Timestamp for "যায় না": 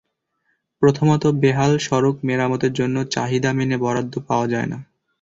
4.47-4.77